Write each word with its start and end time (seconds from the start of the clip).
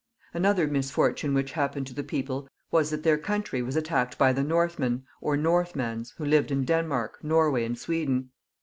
Another 0.33 0.67
misfortune 0.67 1.35
which 1.35 1.51
happened 1.51 1.85
to 1.85 1.93
the 1.93 2.03
people 2.03 2.49
was 2.71 2.89
that 2.89 3.03
their 3.03 3.19
country 3.19 3.61
was 3.61 3.75
attacked 3.75 4.17
by 4.17 4.33
the 4.33 4.41
Northmen 4.41 5.03
or 5.21 5.37
Nor 5.37 5.67
mans, 5.75 6.15
who 6.17 6.25
lived 6.25 6.49
in 6.49 6.65
Denmark, 6.65 7.19
Norway, 7.23 7.63
and 7.65 7.77
Sweden. 7.77 8.31